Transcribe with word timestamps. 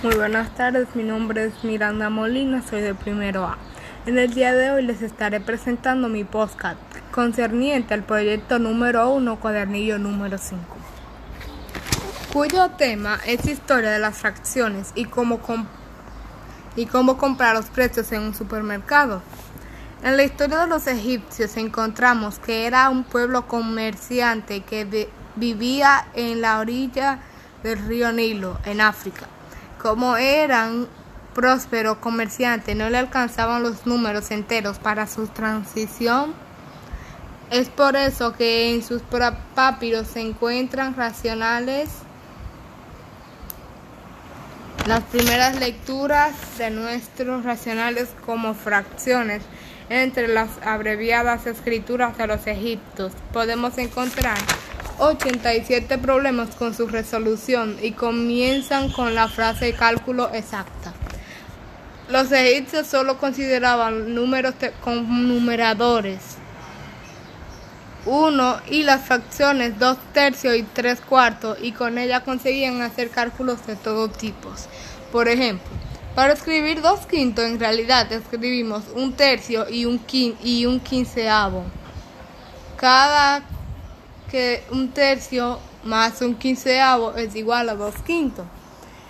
Muy 0.00 0.14
buenas 0.14 0.54
tardes, 0.54 0.86
mi 0.94 1.02
nombre 1.02 1.46
es 1.46 1.64
Miranda 1.64 2.08
Molina, 2.08 2.62
soy 2.62 2.82
de 2.82 2.94
primero 2.94 3.44
A. 3.44 3.58
En 4.06 4.16
el 4.16 4.32
día 4.32 4.54
de 4.54 4.70
hoy 4.70 4.84
les 4.84 5.02
estaré 5.02 5.40
presentando 5.40 6.08
mi 6.08 6.22
podcast 6.22 6.78
concerniente 7.10 7.94
al 7.94 8.04
proyecto 8.04 8.60
número 8.60 9.10
1, 9.10 9.40
cuadernillo 9.40 9.98
número 9.98 10.38
5, 10.38 10.60
cuyo 12.32 12.70
tema 12.78 13.18
es 13.26 13.44
historia 13.44 13.90
de 13.90 13.98
las 13.98 14.18
fracciones 14.18 14.92
y 14.94 15.06
cómo, 15.06 15.40
y 16.76 16.86
cómo 16.86 17.18
comprar 17.18 17.56
los 17.56 17.66
precios 17.66 18.12
en 18.12 18.22
un 18.22 18.34
supermercado. 18.36 19.20
En 20.04 20.16
la 20.16 20.22
historia 20.22 20.58
de 20.58 20.68
los 20.68 20.86
egipcios 20.86 21.56
encontramos 21.56 22.38
que 22.38 22.68
era 22.68 22.88
un 22.88 23.02
pueblo 23.02 23.48
comerciante 23.48 24.60
que 24.60 25.08
vivía 25.34 26.06
en 26.14 26.40
la 26.40 26.60
orilla 26.60 27.18
del 27.64 27.84
río 27.84 28.12
Nilo, 28.12 28.60
en 28.64 28.80
África. 28.80 29.26
Como 29.80 30.16
eran 30.16 30.88
prósperos 31.34 31.98
comerciantes, 31.98 32.74
no 32.76 32.90
le 32.90 32.98
alcanzaban 32.98 33.62
los 33.62 33.86
números 33.86 34.30
enteros 34.30 34.78
para 34.78 35.06
su 35.06 35.26
transición. 35.28 36.34
Es 37.50 37.68
por 37.68 37.96
eso 37.96 38.32
que 38.32 38.74
en 38.74 38.82
sus 38.82 39.02
papiros 39.54 40.08
se 40.08 40.20
encuentran 40.20 40.94
racionales 40.96 41.88
las 44.88 45.04
primeras 45.04 45.56
lecturas 45.60 46.32
de 46.56 46.70
nuestros 46.70 47.44
racionales 47.44 48.08
como 48.24 48.54
fracciones 48.54 49.42
entre 49.90 50.28
las 50.28 50.48
abreviadas 50.64 51.46
escrituras 51.46 52.16
de 52.16 52.26
los 52.26 52.46
egipcios 52.46 53.12
podemos 53.32 53.76
encontrar 53.76 54.38
87 54.98 55.98
problemas 55.98 56.54
con 56.56 56.74
su 56.74 56.88
resolución 56.88 57.76
y 57.82 57.92
comienzan 57.92 58.90
con 58.90 59.14
la 59.14 59.28
frase 59.28 59.72
cálculo 59.72 60.30
exacta. 60.32 60.92
Los 62.08 62.32
egipcios 62.32 62.86
solo 62.86 63.18
consideraban 63.18 64.14
números 64.14 64.54
con 64.82 65.28
numeradores 65.28 66.38
1 68.06 68.60
y 68.70 68.82
las 68.84 69.04
fracciones 69.04 69.78
2 69.78 69.98
tercios 70.14 70.56
y 70.56 70.62
3 70.62 71.00
cuartos 71.02 71.58
y 71.60 71.72
con 71.72 71.98
ella 71.98 72.24
conseguían 72.24 72.80
hacer 72.80 73.10
cálculos 73.10 73.66
de 73.66 73.76
todo 73.76 74.08
tipo. 74.08 74.50
Por 75.12 75.28
ejemplo, 75.28 75.68
para 76.14 76.32
escribir 76.32 76.80
2 76.80 77.06
quintos 77.06 77.44
en 77.44 77.60
realidad 77.60 78.10
escribimos 78.12 78.84
un 78.94 79.12
tercio 79.12 79.68
y 79.68 79.84
un, 79.84 80.00
y 80.42 80.66
un 80.66 80.80
quinceavo. 80.80 81.64
Cada 82.78 83.42
que 84.30 84.62
un 84.70 84.90
tercio 84.90 85.58
más 85.84 86.20
un 86.22 86.34
quinceavo 86.34 87.14
es 87.14 87.34
igual 87.34 87.68
a 87.68 87.74
2 87.74 87.94
quintos. 88.06 88.46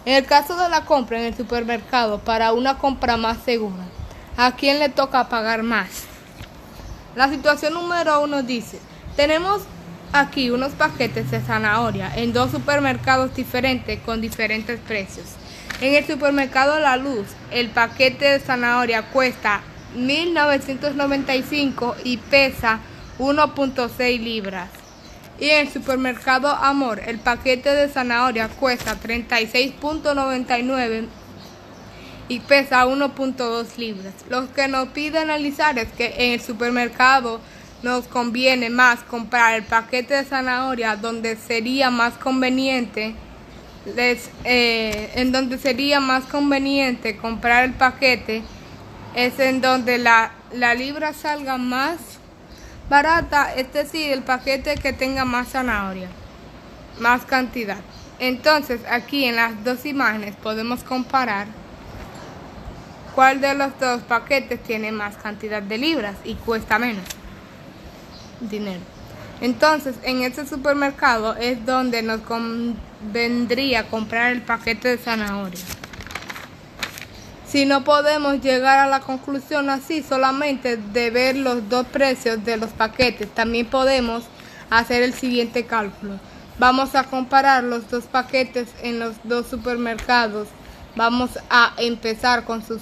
En 0.04 0.14
el 0.14 0.24
caso 0.24 0.56
de 0.56 0.68
la 0.68 0.84
compra 0.84 1.18
en 1.18 1.24
el 1.24 1.36
supermercado 1.36 2.18
para 2.20 2.52
una 2.52 2.78
compra 2.78 3.16
más 3.16 3.38
segura, 3.44 3.84
¿a 4.36 4.52
quién 4.52 4.78
le 4.78 4.88
toca 4.88 5.28
pagar 5.28 5.62
más? 5.62 5.88
La 7.16 7.28
situación 7.28 7.74
número 7.74 8.22
uno 8.22 8.42
dice, 8.42 8.78
tenemos 9.16 9.62
aquí 10.12 10.50
unos 10.50 10.72
paquetes 10.72 11.30
de 11.30 11.40
zanahoria 11.40 12.12
en 12.16 12.32
dos 12.32 12.52
supermercados 12.52 13.34
diferentes 13.34 14.00
con 14.00 14.20
diferentes 14.20 14.78
precios. 14.80 15.26
En 15.80 15.94
el 15.94 16.06
supermercado 16.06 16.78
La 16.78 16.96
Luz, 16.96 17.26
el 17.50 17.70
paquete 17.70 18.24
de 18.24 18.40
zanahoria 18.40 19.10
cuesta 19.10 19.62
1995 19.94 21.96
y 22.04 22.18
pesa 22.18 22.80
1.6 23.18 24.20
libras. 24.20 24.77
Y 25.40 25.50
en 25.50 25.66
el 25.66 25.72
supermercado 25.72 26.48
Amor, 26.48 27.00
el 27.06 27.18
paquete 27.18 27.74
de 27.74 27.88
zanahoria 27.88 28.48
cuesta 28.48 28.96
36.99 29.00 31.06
y 32.28 32.40
pesa 32.40 32.86
1.2 32.86 33.76
libras. 33.76 34.14
Lo 34.28 34.52
que 34.52 34.68
nos 34.68 34.88
pide 34.88 35.18
analizar 35.18 35.78
es 35.78 35.88
que 35.92 36.14
en 36.18 36.32
el 36.32 36.40
supermercado 36.40 37.40
nos 37.82 38.08
conviene 38.08 38.70
más 38.70 39.00
comprar 39.04 39.54
el 39.54 39.62
paquete 39.62 40.14
de 40.14 40.24
zanahoria 40.24 40.96
donde 40.96 41.36
sería 41.36 41.90
más 41.90 42.14
conveniente 42.14 43.14
eh, 43.96 45.10
en 45.14 45.32
donde 45.32 45.58
sería 45.58 46.00
más 46.00 46.24
conveniente 46.24 47.16
comprar 47.16 47.64
el 47.64 47.72
paquete 47.72 48.42
es 49.14 49.38
en 49.38 49.60
donde 49.60 49.98
la, 49.98 50.32
la 50.52 50.74
libra 50.74 51.12
salga 51.12 51.56
más 51.56 51.98
barata, 52.88 53.54
es 53.54 53.72
decir, 53.72 54.12
el 54.12 54.22
paquete 54.22 54.76
que 54.76 54.92
tenga 54.92 55.24
más 55.24 55.48
zanahoria, 55.48 56.08
más 56.98 57.24
cantidad. 57.24 57.78
Entonces, 58.18 58.80
aquí 58.90 59.24
en 59.24 59.36
las 59.36 59.62
dos 59.64 59.86
imágenes 59.86 60.34
podemos 60.36 60.82
comparar 60.82 61.46
cuál 63.14 63.40
de 63.40 63.54
los 63.54 63.78
dos 63.78 64.02
paquetes 64.02 64.62
tiene 64.62 64.92
más 64.92 65.16
cantidad 65.16 65.62
de 65.62 65.78
libras 65.78 66.16
y 66.24 66.34
cuesta 66.34 66.78
menos 66.78 67.04
dinero. 68.40 68.80
Entonces, 69.40 69.94
en 70.02 70.22
este 70.22 70.46
supermercado 70.46 71.36
es 71.36 71.64
donde 71.64 72.02
nos 72.02 72.20
convendría 72.22 73.88
comprar 73.88 74.32
el 74.32 74.42
paquete 74.42 74.88
de 74.88 74.98
zanahoria. 74.98 75.60
Si 77.48 77.64
no 77.64 77.82
podemos 77.82 78.42
llegar 78.42 78.78
a 78.78 78.86
la 78.86 79.00
conclusión 79.00 79.70
así 79.70 80.02
solamente 80.02 80.76
de 80.76 81.10
ver 81.10 81.34
los 81.34 81.66
dos 81.70 81.86
precios 81.86 82.44
de 82.44 82.58
los 82.58 82.68
paquetes, 82.70 83.34
también 83.34 83.64
podemos 83.64 84.24
hacer 84.68 85.02
el 85.02 85.14
siguiente 85.14 85.64
cálculo. 85.64 86.20
Vamos 86.58 86.94
a 86.94 87.04
comparar 87.04 87.64
los 87.64 87.88
dos 87.88 88.04
paquetes 88.04 88.68
en 88.82 88.98
los 88.98 89.14
dos 89.24 89.46
supermercados. 89.46 90.48
Vamos 90.94 91.38
a 91.48 91.72
empezar 91.78 92.44
con, 92.44 92.62
su 92.62 92.78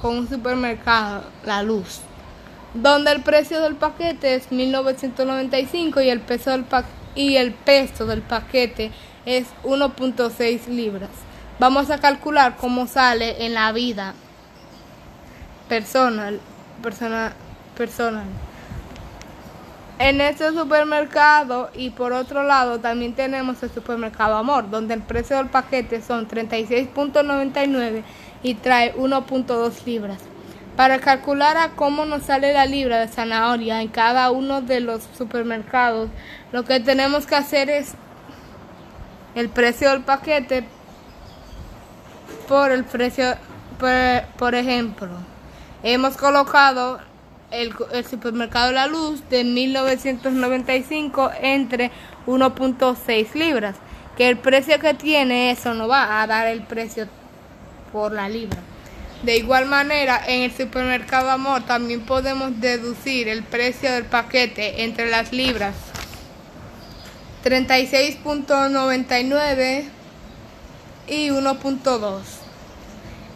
con 0.00 0.16
un 0.16 0.28
supermercado, 0.28 1.24
La 1.44 1.64
Luz, 1.64 1.98
donde 2.74 3.10
el 3.10 3.22
precio 3.22 3.60
del 3.60 3.74
paquete 3.74 4.36
es 4.36 4.52
1995 4.52 6.00
y 6.00 6.10
el 6.10 6.20
peso 6.20 6.50
del, 6.50 6.64
y 7.16 7.36
el 7.38 7.54
peso 7.54 8.06
del 8.06 8.22
paquete 8.22 8.92
es 9.24 9.46
1.6 9.64 10.68
libras. 10.68 11.25
Vamos 11.58 11.88
a 11.88 11.98
calcular 11.98 12.56
cómo 12.58 12.86
sale 12.86 13.46
en 13.46 13.54
la 13.54 13.72
vida 13.72 14.12
personal, 15.70 16.38
personal, 16.82 17.32
personal. 17.74 18.26
En 19.98 20.20
este 20.20 20.50
supermercado 20.50 21.70
y 21.74 21.88
por 21.88 22.12
otro 22.12 22.42
lado 22.42 22.78
también 22.80 23.14
tenemos 23.14 23.62
el 23.62 23.70
supermercado 23.70 24.36
Amor, 24.36 24.68
donde 24.68 24.92
el 24.92 25.00
precio 25.00 25.38
del 25.38 25.46
paquete 25.46 26.02
son 26.02 26.28
36.99 26.28 28.02
y 28.42 28.54
trae 28.56 28.94
1.2 28.94 29.86
libras. 29.86 30.18
Para 30.76 30.98
calcular 30.98 31.56
a 31.56 31.70
cómo 31.70 32.04
nos 32.04 32.24
sale 32.24 32.52
la 32.52 32.66
libra 32.66 32.98
de 32.98 33.08
zanahoria 33.08 33.80
en 33.80 33.88
cada 33.88 34.30
uno 34.30 34.60
de 34.60 34.80
los 34.80 35.08
supermercados, 35.16 36.10
lo 36.52 36.66
que 36.66 36.80
tenemos 36.80 37.24
que 37.24 37.36
hacer 37.36 37.70
es 37.70 37.94
el 39.34 39.48
precio 39.48 39.88
del 39.88 40.02
paquete 40.02 40.75
por 42.48 42.72
el 42.72 42.84
precio, 42.84 43.34
por, 44.38 44.54
ejemplo, 44.54 45.08
hemos 45.82 46.16
colocado 46.16 46.98
el, 47.50 47.74
supermercado 48.08 48.72
La 48.72 48.86
Luz 48.86 49.28
de 49.28 49.44
1995 49.44 51.30
entre 51.40 51.90
1.6 52.26 53.34
libras, 53.34 53.76
que 54.16 54.28
el 54.28 54.38
precio 54.38 54.78
que 54.78 54.94
tiene 54.94 55.50
eso 55.50 55.74
no 55.74 55.88
va 55.88 56.22
a 56.22 56.26
dar 56.26 56.46
el 56.46 56.62
precio 56.62 57.06
por 57.92 58.12
la 58.12 58.28
libra. 58.28 58.58
De 59.22 59.36
igual 59.36 59.66
manera, 59.66 60.20
en 60.26 60.42
el 60.42 60.52
supermercado 60.52 61.30
Amor 61.30 61.62
también 61.62 62.02
podemos 62.02 62.60
deducir 62.60 63.28
el 63.28 63.42
precio 63.42 63.90
del 63.90 64.04
paquete 64.04 64.84
entre 64.84 65.10
las 65.10 65.32
libras 65.32 65.74
36.99 67.46 69.84
y 71.06 71.28
1.2. 71.28 72.20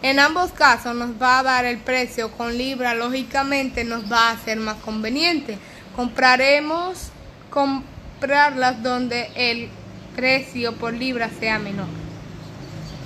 En 0.03 0.19
ambos 0.19 0.51
casos 0.51 0.95
nos 0.95 1.21
va 1.21 1.39
a 1.39 1.43
dar 1.43 1.65
el 1.65 1.77
precio 1.77 2.31
con 2.31 2.57
libra, 2.57 2.95
lógicamente 2.95 3.83
nos 3.83 4.11
va 4.11 4.31
a 4.31 4.37
ser 4.39 4.57
más 4.57 4.77
conveniente. 4.77 5.59
Compraremos 5.95 7.09
comprarlas 7.51 8.81
donde 8.81 9.29
el 9.35 9.69
precio 10.15 10.73
por 10.75 10.93
libra 10.93 11.29
sea 11.39 11.59
menor. 11.59 11.87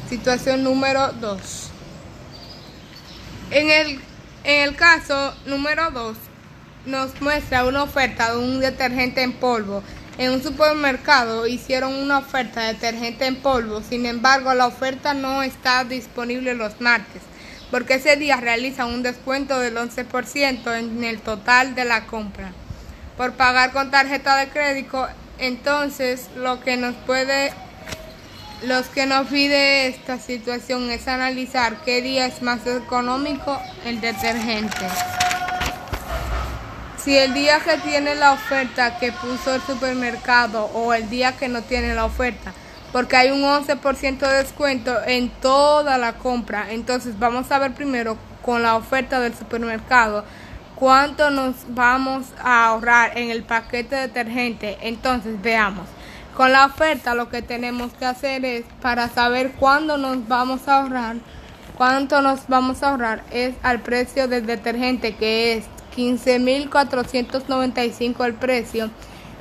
Situación 0.09 0.63
número 0.63 1.11
2. 1.13 1.69
En 3.51 3.69
el, 3.69 3.99
en 4.43 4.61
el 4.69 4.75
caso 4.75 5.35
número 5.45 5.91
2 5.91 6.17
nos 6.85 7.19
muestra 7.21 7.65
una 7.65 7.83
oferta 7.83 8.31
de 8.31 8.37
un 8.37 8.59
detergente 8.59 9.21
en 9.23 9.33
polvo 9.33 9.83
en 10.17 10.31
un 10.31 10.41
supermercado 10.41 11.45
hicieron 11.47 11.93
una 11.93 12.19
oferta 12.19 12.61
de 12.61 12.73
detergente 12.73 13.25
en 13.25 13.35
polvo, 13.35 13.81
sin 13.81 14.05
embargo 14.05 14.53
la 14.53 14.67
oferta 14.67 15.13
no 15.13 15.43
está 15.43 15.83
disponible 15.83 16.53
los 16.53 16.79
martes, 16.79 17.21
porque 17.71 17.95
ese 17.95 18.15
día 18.15 18.37
realizan 18.37 18.93
un 18.93 19.03
descuento 19.03 19.59
del 19.59 19.75
11% 19.75 20.77
en 20.77 21.03
el 21.03 21.19
total 21.19 21.75
de 21.75 21.85
la 21.85 22.05
compra. 22.05 22.53
Por 23.17 23.33
pagar 23.33 23.71
con 23.71 23.91
tarjeta 23.91 24.37
de 24.37 24.49
crédito, 24.49 25.07
entonces 25.37 26.29
lo 26.35 26.61
que 26.61 26.77
nos 26.77 26.95
puede 26.95 27.51
Los 28.63 28.87
que 28.87 29.05
nos 29.05 29.27
pide 29.27 29.87
esta 29.87 30.17
situación 30.17 30.89
es 30.89 31.07
analizar 31.09 31.83
qué 31.83 32.01
día 32.01 32.25
es 32.25 32.41
más 32.41 32.65
económico 32.65 33.61
el 33.85 33.99
detergente. 33.99 34.87
Si 37.05 37.15
el 37.15 37.35
día 37.35 37.59
que 37.59 37.77
tiene 37.77 38.15
la 38.15 38.31
oferta 38.31 38.97
que 38.97 39.11
puso 39.11 39.53
el 39.53 39.61
supermercado 39.61 40.71
o 40.73 40.91
el 40.91 41.07
día 41.07 41.37
que 41.37 41.47
no 41.47 41.61
tiene 41.61 41.93
la 41.93 42.03
oferta, 42.03 42.51
porque 42.91 43.15
hay 43.15 43.29
un 43.29 43.43
11% 43.43 44.17
de 44.17 44.37
descuento 44.37 44.91
en 45.05 45.29
toda 45.29 45.99
la 45.99 46.13
compra. 46.13 46.71
Entonces 46.71 47.19
vamos 47.19 47.51
a 47.51 47.59
ver 47.59 47.75
primero 47.75 48.17
con 48.41 48.63
la 48.63 48.75
oferta 48.75 49.19
del 49.19 49.35
supermercado 49.35 50.25
cuánto 50.73 51.29
nos 51.29 51.53
vamos 51.67 52.25
a 52.43 52.69
ahorrar 52.69 53.15
en 53.19 53.29
el 53.29 53.43
paquete 53.43 53.95
detergente. 53.97 54.79
Entonces 54.81 55.39
veamos. 55.43 55.87
Con 56.35 56.53
la 56.53 56.65
oferta 56.65 57.13
lo 57.13 57.29
que 57.29 57.43
tenemos 57.43 57.93
que 57.93 58.05
hacer 58.05 58.43
es 58.45 58.65
para 58.81 59.09
saber 59.09 59.51
cuándo 59.51 59.97
nos 59.97 60.27
vamos 60.27 60.67
a 60.67 60.77
ahorrar, 60.81 61.17
cuánto 61.77 62.23
nos 62.23 62.47
vamos 62.47 62.81
a 62.81 62.89
ahorrar 62.89 63.23
es 63.29 63.53
al 63.61 63.81
precio 63.81 64.27
del 64.27 64.47
detergente 64.47 65.15
que 65.15 65.53
es 65.53 65.65
15.495 65.95 68.25
el 68.25 68.33
precio. 68.33 68.89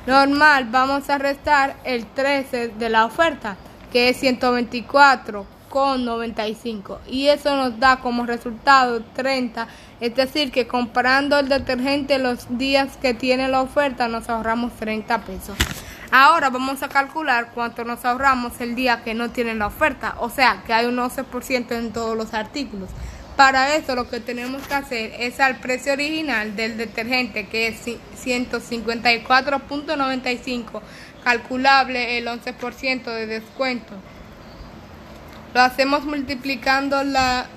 Normal. 0.07 0.69
Vamos 0.71 1.09
a 1.09 1.17
restar 1.17 1.75
el 1.83 2.05
13 2.05 2.69
de 2.69 2.89
la 2.89 3.03
oferta 3.05 3.57
que 3.91 4.09
es 4.09 4.17
124 4.17 5.45
con 5.69 6.05
95 6.05 7.01
y 7.07 7.27
eso 7.27 7.55
nos 7.55 7.79
da 7.79 7.97
como 7.97 8.25
resultado 8.25 9.03
30 9.13 9.67
es 9.99 10.15
decir 10.15 10.51
que 10.51 10.67
comparando 10.67 11.39
el 11.39 11.49
detergente 11.49 12.17
los 12.17 12.57
días 12.57 12.97
que 12.97 13.13
tiene 13.13 13.47
la 13.47 13.61
oferta 13.61 14.07
nos 14.07 14.29
ahorramos 14.29 14.73
30 14.73 15.21
pesos. 15.21 15.57
Ahora 16.11 16.49
vamos 16.49 16.83
a 16.83 16.89
calcular 16.89 17.51
cuánto 17.53 17.83
nos 17.83 18.05
ahorramos 18.05 18.59
el 18.61 18.75
día 18.75 19.03
que 19.03 19.13
no 19.13 19.31
tiene 19.31 19.55
la 19.55 19.67
oferta. 19.67 20.15
O 20.19 20.29
sea 20.29 20.63
que 20.65 20.73
hay 20.73 20.85
un 20.85 20.97
11% 20.97 21.71
en 21.71 21.91
todos 21.91 22.15
los 22.15 22.33
artículos 22.33 22.89
para 23.35 23.75
eso 23.75 23.93
lo 23.95 24.09
que 24.09 24.19
tenemos 24.19 24.65
que 24.67 24.73
hacer 24.73 25.13
es 25.19 25.39
al 25.39 25.59
precio 25.59 25.93
original 25.93 26.55
del 26.55 26.77
detergente 26.77 27.47
que 27.47 27.67
es 27.67 27.85
154.95 27.85 30.81
calculable 31.23 32.17
el 32.17 32.25
11% 32.27 33.03
de 33.03 33.27
descuento 33.27 33.93
lo 35.55 35.61
hacemos 35.61 36.03
multiplicando 36.03 37.03
la, 37.05 37.47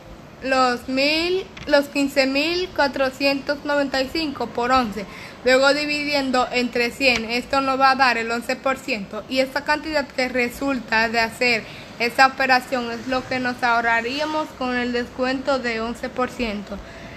los, 0.45 0.83
los 0.87 1.93
15.495 1.93 4.49
por 4.51 4.71
11. 4.71 5.05
Luego 5.45 5.75
dividiendo 5.75 6.47
entre 6.53 6.93
100. 6.93 7.25
Esto 7.25 7.61
nos 7.61 7.81
va 7.81 7.91
a 7.91 7.97
dar 7.97 8.19
el 8.19 8.31
11%. 8.31 9.25
Y 9.29 9.41
esta 9.41 9.65
cantidad 9.65 10.07
que 10.07 10.29
resulta 10.29 11.09
de 11.09 11.19
hacer 11.19 11.65
esa 11.99 12.27
operación 12.29 12.91
es 12.91 13.07
lo 13.09 13.27
que 13.27 13.41
nos 13.41 13.63
ahorraríamos 13.63 14.49
con 14.59 14.77
el 14.77 14.93
descuento 14.93 15.59
de 15.59 15.83
11%. 15.83 16.63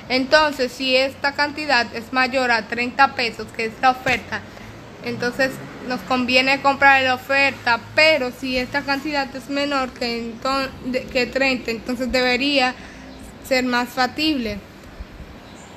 Entonces, 0.10 0.72
si 0.72 0.95
esta 0.95 1.33
cantidad 1.33 1.88
es 1.95 2.12
mayor 2.12 2.51
a 2.51 2.68
30 2.68 3.16
pesos, 3.16 3.48
que 3.56 3.66
es 3.66 3.74
la 3.81 3.92
oferta, 3.92 4.42
entonces 5.06 5.51
nos 5.88 6.00
conviene 6.01 6.62
comprar 6.62 7.01
la 7.04 7.16
oferta, 7.16 7.80
pero 7.95 8.31
si 8.31 8.57
esta 8.57 8.81
cantidad 8.81 9.33
es 9.36 9.50
menor 9.50 9.89
que, 9.92 10.33
que 11.12 11.25
30, 11.27 11.72
entonces 11.72 12.12
debería 12.12 12.75
ser 13.48 13.63
más 13.66 13.89
factible. 13.89 14.60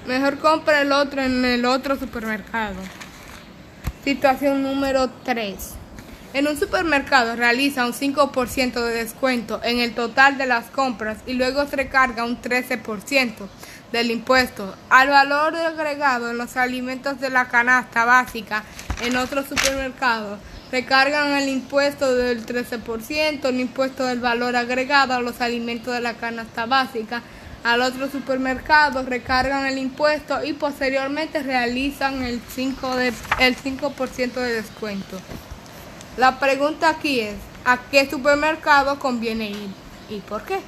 Mejor 0.07 0.39
compra 0.39 0.83
el 0.83 0.93
otro 0.93 1.23
en 1.23 1.45
el 1.45 1.65
otro 1.65 1.97
supermercado. 1.97 2.77
Situación 4.05 4.63
número 4.63 5.09
3. 5.25 5.84
En 6.35 6.49
un 6.49 6.59
supermercado 6.59 7.37
realiza 7.37 7.87
un 7.87 7.93
5% 7.93 8.85
de 8.85 8.93
descuento 8.93 9.61
en 9.63 9.79
el 9.79 9.95
total 9.95 10.37
de 10.37 10.47
las 10.47 10.65
compras 10.65 11.19
y 11.29 11.35
luego 11.35 11.65
se 11.69 11.77
recarga 11.77 12.25
un 12.25 12.43
13% 12.43 13.47
del 13.93 14.11
impuesto 14.11 14.75
al 14.91 15.11
valor 15.11 15.55
agregado 15.55 16.33
en 16.33 16.39
los 16.39 16.57
alimentos 16.57 17.21
de 17.21 17.31
la 17.31 17.47
canasta 17.47 18.05
básica 18.05 18.65
en 19.01 19.17
otros 19.17 19.47
supermercados. 19.47 20.41
Recargan 20.73 21.37
el 21.37 21.49
impuesto 21.49 22.17
del 22.17 22.45
13%, 22.45 23.45
el 23.45 23.61
impuesto 23.61 24.05
del 24.05 24.19
valor 24.19 24.57
agregado 24.57 25.15
a 25.15 25.21
los 25.21 25.41
alimentos 25.41 25.95
de 25.95 26.01
la 26.01 26.15
canasta 26.15 26.67
básica. 26.67 27.23
Al 27.63 27.81
otro 27.81 28.11
supermercado 28.11 29.05
recargan 29.05 29.67
el 29.67 29.79
impuesto 29.79 30.45
y 30.45 30.53
posteriormente 30.55 31.45
realizan 31.45 32.25
el 32.25 32.43
5%, 32.43 32.97
de, 32.97 33.13
el 33.39 33.55
5 33.55 33.95
de 34.41 34.53
descuento. 34.53 35.21
La 36.17 36.39
pregunta 36.39 36.91
aquí 36.91 37.19
es, 37.19 37.35
¿a 37.65 37.77
qué 37.91 38.09
supermercado 38.09 39.01
conviene 39.01 39.51
ir 39.51 39.71
y 40.09 40.21
por 40.21 40.43
qué? 40.45 40.61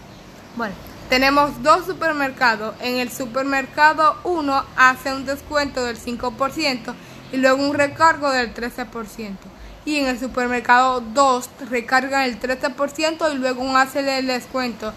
Bueno, 0.56 0.74
tenemos 1.08 1.62
dos 1.62 1.86
supermercados. 1.86 2.74
En 2.80 2.96
el 2.96 3.12
supermercado 3.12 4.16
1 4.24 4.64
hace 4.76 5.14
un 5.14 5.24
descuento 5.24 5.84
del 5.84 5.98
5% 6.00 6.94
y 7.32 7.36
luego 7.36 7.62
un 7.62 7.74
recargo 7.74 8.32
del 8.32 8.52
13%. 8.52 9.36
Y 9.84 9.98
en 10.00 10.06
el 10.06 10.18
supermercado 10.18 11.00
2 11.00 11.50
recargan 11.70 12.22
el 12.22 12.40
13% 12.40 13.32
y 13.32 13.38
luego 13.38 13.76
hace 13.76 14.18
el 14.18 14.26
descuento 14.26 14.92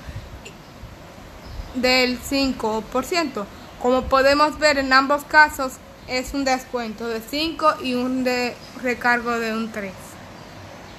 del 1.76 2.20
5%. 2.20 3.46
Como 3.80 4.02
podemos 4.06 4.58
ver 4.58 4.80
en 4.80 4.94
ambos 4.94 5.24
casos 5.26 5.74
es 6.08 6.34
un 6.34 6.44
descuento 6.44 7.08
de 7.08 7.22
5 7.22 7.76
y 7.84 7.94
un 7.94 8.24
de 8.24 8.56
recargo 8.82 9.40
de 9.40 9.54
un 9.54 9.72
3. 9.72 10.09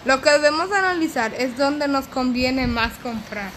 Lo 0.06 0.22
que 0.22 0.30
debemos 0.30 0.72
analizar 0.72 1.34
es 1.34 1.58
dónde 1.58 1.86
nos 1.86 2.06
conviene 2.06 2.66
más 2.66 2.92
comprar. 3.02 3.50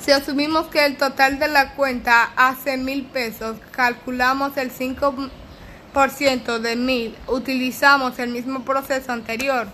Si 0.00 0.12
asumimos 0.12 0.66
que 0.66 0.84
el 0.84 0.98
total 0.98 1.38
de 1.38 1.48
la 1.48 1.72
cuenta 1.74 2.24
hace 2.36 2.76
mil 2.76 3.06
pesos, 3.06 3.56
calculamos 3.70 4.58
el 4.58 4.70
5% 4.70 6.58
de 6.58 6.76
mil, 6.76 7.16
utilizamos 7.26 8.18
el 8.18 8.28
mismo 8.28 8.66
proceso 8.66 9.12
anterior, 9.12 9.66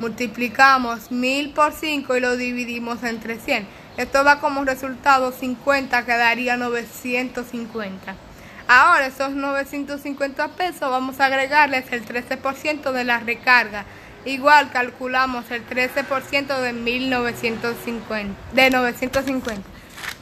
multiplicamos 0.00 1.12
mil 1.12 1.52
por 1.52 1.72
5 1.72 2.16
y 2.16 2.20
lo 2.20 2.36
dividimos 2.36 3.04
entre 3.04 3.38
100. 3.38 3.68
Esto 3.96 4.24
da 4.24 4.40
como 4.40 4.64
resultado 4.64 5.30
50, 5.30 6.04
quedaría 6.04 6.56
950. 6.56 8.29
Ahora 8.72 9.08
esos 9.08 9.32
950 9.32 10.46
pesos 10.50 10.82
vamos 10.82 11.18
a 11.18 11.26
agregarles 11.26 11.90
el 11.90 12.06
13% 12.06 12.92
de 12.92 13.02
la 13.02 13.18
recarga. 13.18 13.84
Igual 14.24 14.70
calculamos 14.70 15.50
el 15.50 15.66
13% 15.66 16.60
de 16.60 16.72
1950, 16.72 18.32
de 18.52 18.70
950, 18.70 19.62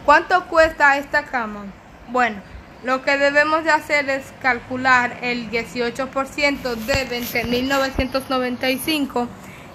¿Cuánto 0.04 0.46
cuesta 0.46 0.98
esta 0.98 1.24
cama? 1.24 1.66
Bueno, 2.08 2.42
lo 2.82 3.02
que 3.02 3.16
debemos 3.16 3.62
de 3.62 3.70
hacer 3.70 4.10
es 4.10 4.34
calcular 4.42 5.16
el 5.22 5.48
18% 5.48 6.74
de 6.74 7.08
20.995, 7.08 9.28